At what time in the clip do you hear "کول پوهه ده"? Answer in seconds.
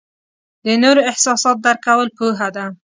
1.85-2.65